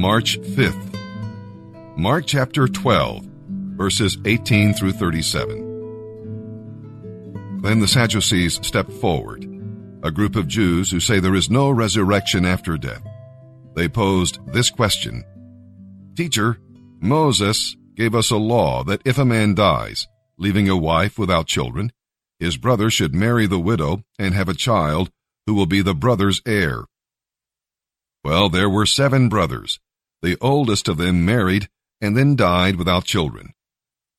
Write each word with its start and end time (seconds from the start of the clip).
March 0.00 0.40
5th. 0.40 0.96
Mark 1.98 2.24
chapter 2.26 2.66
12, 2.66 3.22
verses 3.76 4.16
18 4.24 4.72
through 4.72 4.92
37. 4.92 7.60
Then 7.60 7.80
the 7.80 7.86
Sadducees 7.86 8.66
stepped 8.66 8.94
forward, 8.94 9.44
a 10.02 10.10
group 10.10 10.36
of 10.36 10.48
Jews 10.48 10.90
who 10.90 11.00
say 11.00 11.20
there 11.20 11.34
is 11.34 11.50
no 11.50 11.68
resurrection 11.68 12.46
after 12.46 12.78
death. 12.78 13.06
They 13.76 13.90
posed 13.90 14.38
this 14.50 14.70
question 14.70 15.22
Teacher, 16.16 16.56
Moses 16.98 17.76
gave 17.94 18.14
us 18.14 18.30
a 18.30 18.38
law 18.38 18.82
that 18.84 19.02
if 19.04 19.18
a 19.18 19.26
man 19.26 19.54
dies, 19.54 20.08
leaving 20.38 20.70
a 20.70 20.78
wife 20.78 21.18
without 21.18 21.46
children, 21.46 21.92
his 22.38 22.56
brother 22.56 22.88
should 22.88 23.14
marry 23.14 23.46
the 23.46 23.60
widow 23.60 24.02
and 24.18 24.32
have 24.32 24.48
a 24.48 24.54
child 24.54 25.10
who 25.46 25.52
will 25.52 25.66
be 25.66 25.82
the 25.82 25.92
brother's 25.92 26.40
heir. 26.46 26.86
Well, 28.24 28.48
there 28.48 28.70
were 28.70 28.86
seven 28.86 29.28
brothers. 29.28 29.78
The 30.22 30.36
oldest 30.40 30.88
of 30.88 30.98
them 30.98 31.24
married 31.24 31.68
and 32.00 32.16
then 32.16 32.36
died 32.36 32.76
without 32.76 33.04
children. 33.04 33.54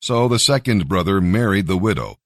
So 0.01 0.27
the 0.27 0.39
second 0.39 0.87
brother 0.87 1.21
married 1.21 1.67
the 1.67 1.77
widow. 1.77 2.17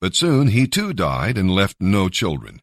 But 0.00 0.16
soon 0.16 0.48
he 0.48 0.66
too 0.66 0.92
died 0.92 1.38
and 1.38 1.54
left 1.54 1.76
no 1.80 2.08
children. 2.08 2.60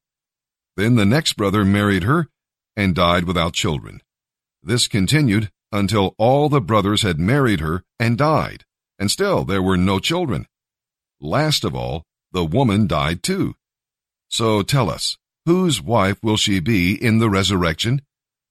Then 0.76 0.96
the 0.96 1.06
next 1.06 1.34
brother 1.34 1.64
married 1.64 2.04
her 2.04 2.28
and 2.76 2.96
died 2.96 3.26
without 3.26 3.54
children. 3.54 4.02
This 4.62 4.88
continued 4.88 5.52
until 5.72 6.16
all 6.18 6.50
the 6.50 6.62
brothers 6.62 7.02
had 7.02 7.20
married 7.20 7.62
her 7.62 7.84
and 8.00 8.18
died, 8.18 8.66
and 9.00 9.10
still 9.10 9.46
there 9.46 9.62
were 9.62 9.78
no 9.78 10.00
children. 10.00 10.48
Last 11.20 11.64
of 11.64 11.74
all, 11.74 12.04
the 12.32 12.46
woman 12.46 12.88
died 12.88 13.24
too. 13.24 13.56
So 14.30 14.62
tell 14.62 14.90
us, 14.90 15.18
whose 15.46 15.82
wife 15.82 16.18
will 16.22 16.38
she 16.38 16.60
be 16.60 16.94
in 16.94 17.20
the 17.20 17.30
resurrection? 17.30 18.02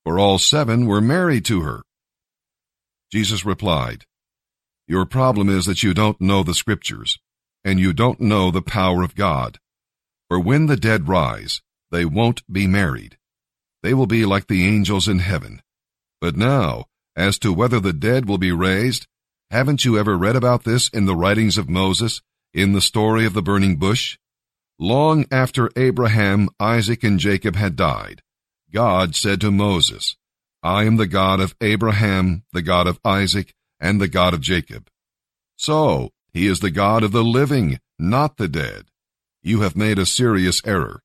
For 0.04 0.18
all 0.18 0.38
seven 0.38 0.86
were 0.86 1.00
married 1.00 1.44
to 1.46 1.60
her. 1.60 1.82
Jesus 3.10 3.44
replied, 3.44 4.04
Your 4.86 5.04
problem 5.04 5.48
is 5.48 5.66
that 5.66 5.82
you 5.82 5.94
don't 5.94 6.20
know 6.20 6.42
the 6.42 6.54
scriptures, 6.54 7.18
and 7.64 7.80
you 7.80 7.92
don't 7.92 8.20
know 8.20 8.50
the 8.50 8.62
power 8.62 9.02
of 9.02 9.14
God. 9.14 9.58
For 10.28 10.38
when 10.38 10.66
the 10.66 10.76
dead 10.76 11.08
rise, 11.08 11.60
they 11.90 12.04
won't 12.04 12.42
be 12.50 12.66
married. 12.66 13.18
They 13.82 13.94
will 13.94 14.06
be 14.06 14.24
like 14.24 14.46
the 14.46 14.66
angels 14.66 15.08
in 15.08 15.18
heaven. 15.18 15.60
But 16.20 16.36
now, 16.36 16.84
as 17.16 17.38
to 17.40 17.52
whether 17.52 17.80
the 17.80 17.92
dead 17.92 18.28
will 18.28 18.38
be 18.38 18.52
raised, 18.52 19.06
haven't 19.50 19.84
you 19.84 19.98
ever 19.98 20.16
read 20.16 20.36
about 20.36 20.64
this 20.64 20.88
in 20.88 21.06
the 21.06 21.16
writings 21.16 21.58
of 21.58 21.68
Moses, 21.68 22.20
in 22.54 22.72
the 22.72 22.80
story 22.80 23.26
of 23.26 23.34
the 23.34 23.42
burning 23.42 23.76
bush? 23.76 24.16
Long 24.78 25.26
after 25.30 25.70
Abraham, 25.76 26.48
Isaac, 26.60 27.02
and 27.02 27.18
Jacob 27.18 27.56
had 27.56 27.74
died, 27.74 28.22
God 28.72 29.16
said 29.16 29.40
to 29.40 29.50
Moses, 29.50 30.16
I 30.62 30.84
am 30.84 30.96
the 30.96 31.06
God 31.06 31.40
of 31.40 31.54
Abraham, 31.60 32.44
the 32.52 32.62
God 32.62 32.86
of 32.86 33.00
Isaac, 33.04 33.54
and 33.80 34.00
the 34.00 34.08
God 34.08 34.34
of 34.34 34.40
Jacob. 34.42 34.90
So, 35.56 36.10
he 36.32 36.46
is 36.46 36.60
the 36.60 36.70
God 36.70 37.02
of 37.02 37.12
the 37.12 37.24
living, 37.24 37.80
not 37.98 38.36
the 38.36 38.48
dead. 38.48 38.86
You 39.42 39.62
have 39.62 39.74
made 39.74 39.98
a 39.98 40.04
serious 40.04 40.60
error. 40.66 41.02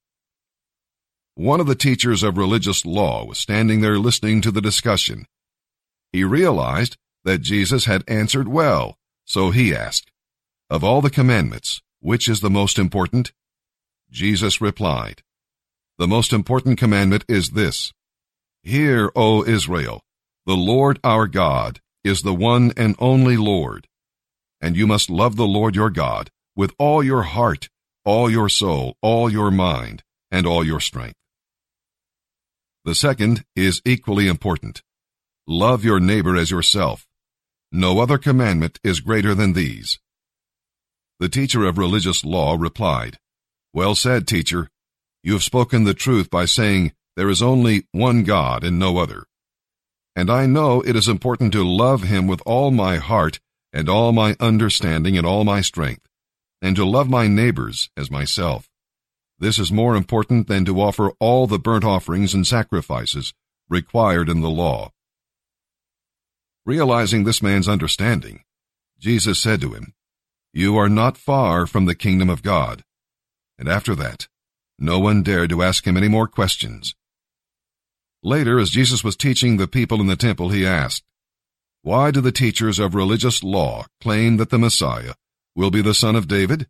One 1.36 1.59
of 1.59 1.67
the 1.67 1.75
teachers 1.75 2.22
of 2.22 2.38
religious 2.38 2.86
law 2.86 3.25
was 3.25 3.38
standing 3.38 3.81
there 3.81 3.97
listening 3.97 4.42
to 4.42 4.52
the 4.52 4.62
discussion. 4.62 5.25
He 6.12 6.23
realized 6.23 6.97
that 7.23 7.42
Jesus 7.42 7.86
had 7.86 8.03
answered 8.08 8.47
well, 8.47 8.97
so 9.25 9.52
he 9.52 9.75
asked, 9.75 10.12
Of 10.69 10.84
all 10.84 11.02
the 11.02 11.09
commandments, 11.09 11.81
which 12.00 12.28
is 12.28 12.42
the 12.42 12.50
most 12.50 12.78
important? 12.78 13.31
Jesus 14.12 14.62
replied, 14.62 15.23
The 15.97 16.08
most 16.08 16.31
important 16.31 16.78
commandment 16.78 17.25
is 17.28 17.52
this 17.52 17.92
Hear, 18.66 19.11
O 19.16 19.45
Israel, 19.45 20.02
the 20.47 20.55
Lord 20.55 20.99
our 21.03 21.27
God 21.27 21.81
is 22.03 22.23
the 22.23 22.33
one 22.33 22.73
and 22.75 22.95
only 22.97 23.38
Lord, 23.38 23.88
and 24.59 24.75
you 24.75 24.88
must 24.88 25.07
love 25.07 25.35
the 25.35 25.45
Lord 25.45 25.75
your 25.75 25.91
God 25.91 26.31
with 26.56 26.73
all 26.79 27.03
your 27.03 27.22
heart, 27.22 27.69
all 28.06 28.28
your 28.28 28.50
soul, 28.50 28.95
all 29.03 29.29
your 29.29 29.51
mind, 29.51 30.01
and 30.31 30.47
all 30.47 30.63
your 30.63 30.79
strength. 30.79 31.19
The 32.85 32.95
second 32.95 33.45
is 33.56 33.84
equally 33.85 34.28
important. 34.28 34.81
Love 35.45 35.85
your 35.85 36.00
neighbor 36.00 36.35
as 36.35 36.50
yourself. 36.50 37.06
No 37.72 38.00
other 38.00 38.17
commandment 38.17 38.79
is 38.84 39.00
greater 39.00 39.35
than 39.35 39.53
these. 39.53 40.00
The 41.19 41.29
teacher 41.29 41.66
of 41.66 41.78
religious 41.78 42.25
law 42.25 42.56
replied, 42.59 43.19
Well 43.73 43.94
said, 43.94 44.28
teacher. 44.28 44.69
You 45.22 45.34
have 45.34 45.44
spoken 45.44 45.84
the 45.84 45.94
truth 45.94 46.31
by 46.31 46.45
saying 46.45 46.94
there 47.16 47.30
is 47.30 47.42
only 47.42 47.88
one 47.92 48.24
God 48.24 48.64
and 48.64 48.78
no 48.78 48.98
other. 48.98 49.26
And 50.16 50.30
I 50.30 50.46
know 50.46 50.81
it 50.81 50.96
is 50.96 51.08
important 51.08 51.53
to 51.53 51.64
love 51.64 52.03
him 52.03 52.28
with 52.28 52.42
all 52.46 52.72
my 52.72 52.98
heart 52.98 53.40
and 53.74 53.90
all 53.90 54.12
my 54.12 54.36
understanding 54.40 55.18
and 55.18 55.28
all 55.28 55.44
my 55.44 55.62
strength, 55.62 56.08
and 56.62 56.76
to 56.76 56.86
love 56.86 57.09
my 57.09 57.28
neighbors 57.28 57.90
as 57.98 58.09
myself. 58.09 58.70
This 59.38 59.59
is 59.59 59.72
more 59.72 59.98
important 59.98 60.48
than 60.48 60.64
to 60.66 60.80
offer 60.80 61.12
all 61.20 61.46
the 61.46 61.59
burnt 61.59 61.84
offerings 61.84 62.34
and 62.34 62.48
sacrifices 62.48 63.34
required 63.70 64.30
in 64.30 64.42
the 64.42 64.50
law. 64.50 64.92
Realizing 66.66 67.24
this 67.24 67.44
man's 67.44 67.68
understanding, 67.68 68.44
Jesus 68.97 69.40
said 69.40 69.59
to 69.62 69.74
him, 69.74 69.94
You 70.53 70.78
are 70.78 70.90
not 70.90 71.18
far 71.18 71.68
from 71.68 71.86
the 71.86 71.96
kingdom 71.96 72.30
of 72.30 72.44
God. 72.44 72.84
And 73.59 73.68
after 73.68 73.94
that, 73.96 74.28
no 74.80 75.00
one 75.00 75.22
dared 75.22 75.50
to 75.50 75.64
ask 75.64 75.86
him 75.86 75.97
any 75.97 76.08
more 76.08 76.28
questions. 76.28 76.96
Later, 78.25 78.58
as 78.58 78.72
Jesus 78.72 79.03
was 79.03 79.16
teaching 79.16 79.58
the 79.58 79.68
people 79.68 80.02
in 80.02 80.08
the 80.08 80.16
temple, 80.16 80.50
he 80.50 80.66
asked, 80.66 81.03
Why 81.84 82.09
do 82.09 82.22
the 82.22 82.31
teachers 82.31 82.80
of 82.80 82.96
religious 82.96 83.44
law 83.44 83.86
claim 84.02 84.38
that 84.38 84.50
the 84.50 84.58
Messiah 84.58 85.13
will 85.56 85.69
be 85.69 85.84
the 85.84 85.94
son 85.94 86.16
of 86.16 86.28
David? 86.28 86.66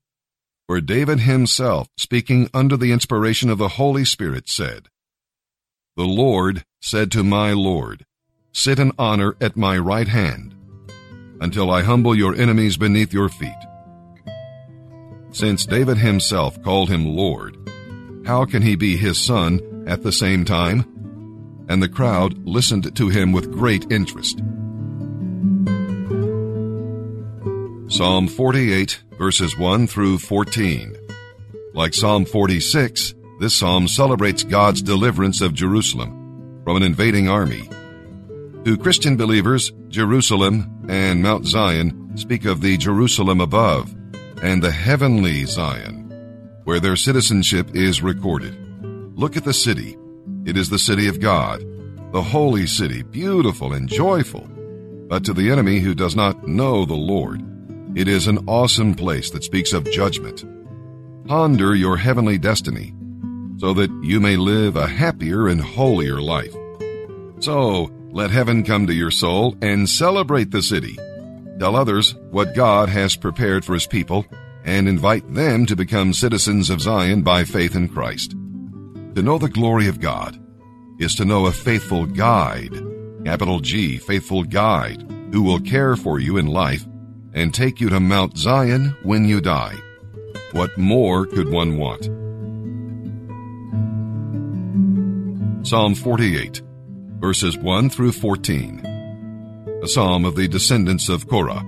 For 0.67 0.81
David 0.81 1.21
himself, 1.21 1.87
speaking 1.95 2.49
under 2.53 2.75
the 2.75 2.91
inspiration 2.91 3.49
of 3.49 3.57
the 3.57 3.69
Holy 3.79 4.03
Spirit, 4.03 4.49
said, 4.49 4.89
The 5.95 6.03
Lord 6.03 6.65
said 6.81 7.09
to 7.13 7.23
my 7.23 7.53
Lord, 7.53 8.05
Sit 8.51 8.77
in 8.77 8.91
honor 8.99 9.37
at 9.39 9.55
my 9.55 9.77
right 9.77 10.09
hand, 10.09 10.55
until 11.39 11.71
I 11.71 11.83
humble 11.83 12.15
your 12.15 12.35
enemies 12.35 12.75
beneath 12.75 13.13
your 13.13 13.29
feet. 13.29 13.53
Since 15.31 15.65
David 15.65 15.99
himself 15.99 16.61
called 16.61 16.89
him 16.89 17.05
Lord, 17.15 17.55
how 18.25 18.43
can 18.43 18.61
he 18.61 18.75
be 18.75 18.97
his 18.97 19.17
son 19.17 19.85
at 19.87 20.03
the 20.03 20.11
same 20.11 20.43
time? 20.43 20.94
And 21.69 21.81
the 21.81 21.89
crowd 21.89 22.37
listened 22.45 22.95
to 22.95 23.09
him 23.09 23.31
with 23.31 23.51
great 23.51 23.91
interest. 23.91 24.41
Psalm 27.87 28.27
48, 28.27 29.03
verses 29.17 29.57
1 29.57 29.87
through 29.87 30.17
14. 30.17 30.95
Like 31.73 31.93
Psalm 31.93 32.25
46, 32.25 33.13
this 33.39 33.55
psalm 33.55 33.87
celebrates 33.87 34.43
God's 34.43 34.81
deliverance 34.81 35.41
of 35.41 35.53
Jerusalem 35.53 36.61
from 36.63 36.77
an 36.77 36.83
invading 36.83 37.29
army. 37.29 37.69
To 38.65 38.77
Christian 38.77 39.17
believers, 39.17 39.71
Jerusalem 39.89 40.87
and 40.89 41.21
Mount 41.21 41.45
Zion 41.45 42.17
speak 42.17 42.45
of 42.45 42.61
the 42.61 42.77
Jerusalem 42.77 43.39
above 43.39 43.93
and 44.41 44.61
the 44.61 44.71
heavenly 44.71 45.45
Zion, 45.45 46.61
where 46.63 46.79
their 46.79 46.95
citizenship 46.95 47.75
is 47.75 48.01
recorded. 48.01 48.57
Look 49.15 49.37
at 49.37 49.43
the 49.43 49.53
city 49.53 49.95
it 50.45 50.57
is 50.57 50.69
the 50.69 50.79
city 50.79 51.07
of 51.07 51.19
God, 51.19 51.61
the 52.11 52.21
holy 52.21 52.67
city, 52.67 53.01
beautiful 53.01 53.73
and 53.73 53.89
joyful. 53.89 54.47
But 55.07 55.25
to 55.25 55.33
the 55.33 55.51
enemy 55.51 55.79
who 55.79 55.93
does 55.95 56.15
not 56.15 56.47
know 56.47 56.85
the 56.85 56.93
Lord, 56.93 57.43
it 57.95 58.07
is 58.07 58.27
an 58.27 58.47
awesome 58.47 58.93
place 58.93 59.29
that 59.31 59.43
speaks 59.43 59.73
of 59.73 59.89
judgment. 59.91 60.45
Ponder 61.27 61.75
your 61.75 61.97
heavenly 61.97 62.37
destiny 62.37 62.93
so 63.57 63.73
that 63.73 63.89
you 64.03 64.19
may 64.19 64.35
live 64.35 64.75
a 64.75 64.87
happier 64.87 65.47
and 65.47 65.61
holier 65.61 66.21
life. 66.21 66.53
So, 67.39 67.91
let 68.11 68.31
heaven 68.31 68.63
come 68.63 68.87
to 68.87 68.93
your 68.93 69.11
soul 69.11 69.57
and 69.61 69.89
celebrate 69.89 70.51
the 70.51 70.61
city. 70.61 70.97
Tell 71.59 71.75
others 71.75 72.15
what 72.31 72.55
God 72.55 72.89
has 72.89 73.15
prepared 73.15 73.65
for 73.65 73.73
his 73.73 73.87
people 73.87 74.25
and 74.63 74.87
invite 74.87 75.33
them 75.33 75.65
to 75.65 75.75
become 75.75 76.13
citizens 76.13 76.69
of 76.69 76.81
Zion 76.81 77.23
by 77.23 77.43
faith 77.43 77.75
in 77.75 77.87
Christ. 77.87 78.35
To 79.15 79.21
know 79.21 79.37
the 79.37 79.47
glory 79.47 79.87
of 79.87 80.01
God 80.01 80.37
is 80.99 81.15
to 81.15 81.23
know 81.23 81.45
a 81.45 81.51
faithful 81.53 82.05
guide, 82.05 82.73
capital 83.23 83.61
G, 83.61 83.97
faithful 83.97 84.43
guide, 84.43 85.09
who 85.31 85.41
will 85.41 85.61
care 85.61 85.95
for 85.95 86.19
you 86.19 86.35
in 86.35 86.47
life 86.47 86.85
and 87.33 87.53
take 87.53 87.79
you 87.79 87.87
to 87.89 88.01
Mount 88.01 88.37
Zion 88.37 88.93
when 89.03 89.23
you 89.23 89.39
die. 89.39 89.77
What 90.51 90.77
more 90.77 91.25
could 91.25 91.49
one 91.49 91.77
want? 91.77 92.03
Psalm 95.65 95.95
48, 95.95 96.61
verses 97.21 97.57
1 97.57 97.89
through 97.89 98.11
14. 98.11 98.85
A 99.81 99.87
psalm 99.87 100.25
of 100.25 100.35
the 100.35 100.49
descendants 100.49 101.07
of 101.07 101.29
Korah. 101.29 101.65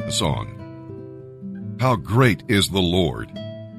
A 0.00 0.10
song. 0.10 1.76
How 1.78 1.94
great 1.94 2.42
is 2.48 2.70
the 2.70 2.80
Lord, 2.80 3.30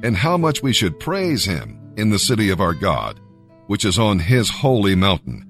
and 0.03 0.15
how 0.15 0.37
much 0.37 0.63
we 0.63 0.71
should 0.71 1.01
praise 1.01 1.43
him 1.43 1.78
in 1.99 2.09
the 2.09 2.19
city 2.19 2.49
of 2.49 2.61
our 2.61 2.73
God, 2.73 3.19
which 3.67 3.85
is 3.85 3.99
on 3.99 4.19
his 4.19 4.49
holy 4.49 4.95
mountain. 4.95 5.45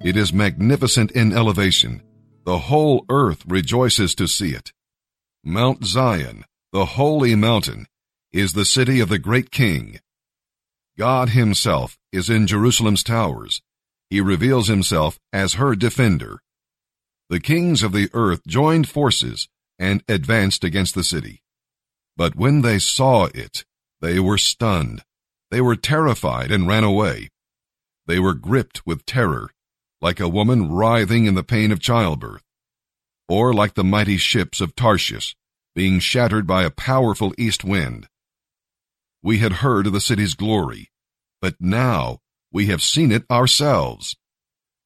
It 0.00 0.16
is 0.16 0.32
magnificent 0.32 1.10
in 1.12 1.32
elevation. 1.32 2.02
The 2.44 2.58
whole 2.58 3.04
earth 3.08 3.44
rejoices 3.46 4.14
to 4.16 4.26
see 4.26 4.50
it. 4.50 4.72
Mount 5.44 5.84
Zion, 5.84 6.44
the 6.72 6.84
holy 6.84 7.34
mountain, 7.34 7.86
is 8.32 8.52
the 8.52 8.64
city 8.64 9.00
of 9.00 9.08
the 9.08 9.18
great 9.18 9.50
king. 9.50 10.00
God 10.98 11.30
himself 11.30 11.98
is 12.12 12.28
in 12.28 12.46
Jerusalem's 12.46 13.02
towers. 13.02 13.62
He 14.10 14.20
reveals 14.20 14.68
himself 14.68 15.18
as 15.32 15.54
her 15.54 15.74
defender. 15.74 16.42
The 17.30 17.40
kings 17.40 17.82
of 17.82 17.92
the 17.92 18.10
earth 18.12 18.46
joined 18.46 18.88
forces 18.88 19.48
and 19.78 20.04
advanced 20.08 20.64
against 20.64 20.94
the 20.94 21.04
city. 21.04 21.42
But 22.16 22.36
when 22.36 22.60
they 22.60 22.78
saw 22.78 23.24
it, 23.34 23.64
they 24.00 24.20
were 24.20 24.38
stunned. 24.38 25.02
They 25.52 25.60
were 25.60 25.76
terrified 25.76 26.50
and 26.50 26.66
ran 26.66 26.82
away. 26.82 27.28
They 28.06 28.18
were 28.18 28.32
gripped 28.32 28.86
with 28.86 29.04
terror, 29.04 29.50
like 30.00 30.18
a 30.18 30.26
woman 30.26 30.72
writhing 30.72 31.26
in 31.26 31.34
the 31.34 31.44
pain 31.44 31.70
of 31.70 31.78
childbirth, 31.78 32.42
or 33.28 33.52
like 33.52 33.74
the 33.74 33.84
mighty 33.84 34.16
ships 34.16 34.62
of 34.62 34.74
Tarshish 34.74 35.36
being 35.74 35.98
shattered 35.98 36.46
by 36.46 36.62
a 36.64 36.70
powerful 36.70 37.34
east 37.36 37.64
wind. 37.64 38.08
We 39.22 39.40
had 39.40 39.60
heard 39.60 39.86
of 39.86 39.92
the 39.92 40.00
city's 40.00 40.32
glory, 40.32 40.90
but 41.42 41.56
now 41.60 42.20
we 42.50 42.68
have 42.68 42.82
seen 42.82 43.12
it 43.12 43.30
ourselves. 43.30 44.16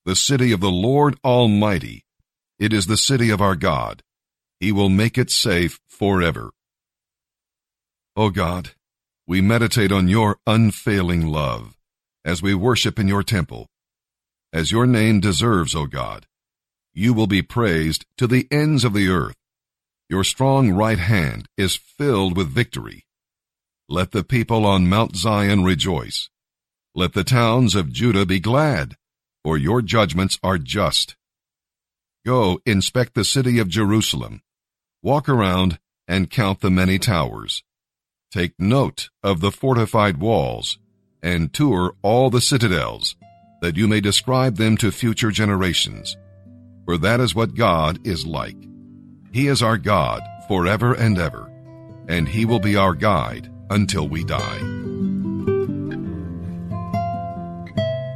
The 0.05 0.17
city 0.17 0.51
of 0.51 0.59
the 0.59 0.73
Lord 0.73 1.17
Almighty. 1.25 2.05
It 2.59 2.73
is 2.73 2.87
the 2.87 2.97
city 2.97 3.31
of 3.31 3.41
our 3.41 3.55
God. 3.55 4.03
He 4.59 4.73
will 4.73 4.89
make 4.89 5.17
it 5.17 5.31
safe 5.31 5.79
forever. 5.87 6.51
O 8.17 8.31
God, 8.31 8.73
we 9.28 9.40
meditate 9.40 9.90
on 9.90 10.06
your 10.06 10.38
unfailing 10.46 11.26
love 11.26 11.76
as 12.25 12.43
we 12.43 12.55
worship 12.55 12.99
in 12.99 13.08
your 13.08 13.25
temple. 13.25 13.67
As 14.52 14.70
your 14.70 14.87
name 14.87 15.19
deserves, 15.19 15.75
O 15.75 15.87
God, 15.87 16.26
you 16.94 17.12
will 17.12 17.26
be 17.26 17.43
praised 17.43 18.06
to 18.19 18.26
the 18.26 18.46
ends 18.50 18.84
of 18.84 18.93
the 18.93 19.08
earth. 19.08 19.34
Your 20.08 20.23
strong 20.23 20.70
right 20.70 20.99
hand 20.99 21.49
is 21.56 21.76
filled 21.76 22.37
with 22.37 22.49
victory. 22.49 23.05
Let 23.88 24.12
the 24.12 24.23
people 24.23 24.64
on 24.64 24.88
Mount 24.88 25.17
Zion 25.17 25.64
rejoice. 25.64 26.31
Let 26.94 27.12
the 27.12 27.25
towns 27.25 27.75
of 27.75 27.93
Judah 27.93 28.25
be 28.25 28.40
glad, 28.40 28.96
for 29.43 29.58
your 29.58 29.82
judgments 29.82 30.38
are 30.43 30.58
just. 30.58 31.17
Go 32.25 32.61
inspect 32.64 33.14
the 33.14 33.25
city 33.25 33.58
of 33.58 33.69
Jerusalem. 33.69 34.40
Walk 35.02 35.29
around 35.29 35.79
and 36.08 36.31
count 36.31 36.61
the 36.61 36.70
many 36.70 36.99
towers. 36.99 37.62
Take 38.32 38.55
note 38.58 39.11
of 39.23 39.40
the 39.40 39.52
fortified 39.52 40.19
walls 40.19 40.78
and 41.23 41.52
tour 41.52 41.94
all 42.02 42.28
the 42.28 42.40
citadels 42.40 43.17
that 43.62 43.76
you 43.76 43.87
may 43.87 44.00
describe 44.00 44.56
them 44.56 44.76
to 44.78 44.90
future 44.90 45.31
generations. 45.31 46.17
For 46.84 46.96
that 46.99 47.20
is 47.20 47.34
what 47.34 47.55
God 47.55 48.05
is 48.06 48.26
like. 48.26 48.56
He 49.32 49.46
is 49.46 49.62
our 49.62 49.78
God 49.78 50.23
forever 50.49 50.93
and 50.93 51.19
ever, 51.19 51.50
and 52.08 52.28
He 52.28 52.44
will 52.44 52.58
be 52.58 52.76
our 52.76 52.94
guide 52.94 53.50
until 53.70 54.08
we 54.08 54.25
die. 54.25 54.58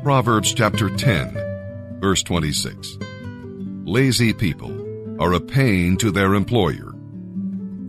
Proverbs 0.03 0.53
chapter 0.53 0.89
10, 0.89 1.99
verse 2.01 2.23
26. 2.23 2.99
Lazy 3.85 4.33
people 4.33 5.23
are 5.23 5.35
a 5.35 5.41
pain 5.41 5.97
to 5.99 6.11
their 6.11 6.35
employer. 6.35 6.93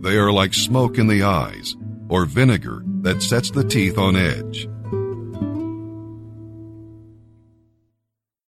They 0.00 0.16
are 0.16 0.32
like 0.32 0.54
smoke 0.54 0.98
in 0.98 1.06
the 1.06 1.22
eyes 1.22 1.76
or 2.12 2.26
vinegar 2.26 2.82
that 3.00 3.22
sets 3.22 3.50
the 3.50 3.64
teeth 3.64 3.96
on 3.96 4.16
edge. 4.16 4.68